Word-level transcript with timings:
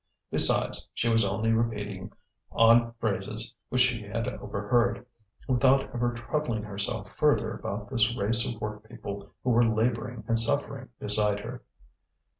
Besides, 0.31 0.89
she 0.95 1.09
was 1.09 1.23
only 1.23 1.51
repeating 1.51 2.11
odd 2.51 2.95
phrases 2.97 3.53
which 3.69 3.81
she 3.83 4.01
had 4.01 4.27
overheard, 4.27 5.05
without 5.47 5.93
ever 5.93 6.11
troubling 6.15 6.63
herself 6.63 7.13
further 7.13 7.53
about 7.53 7.87
this 7.87 8.15
race 8.15 8.43
of 8.43 8.59
workpeople 8.59 9.29
who 9.43 9.49
were 9.51 9.63
labouring 9.63 10.23
and 10.27 10.39
suffering 10.39 10.89
beside 10.99 11.41
her. 11.41 11.61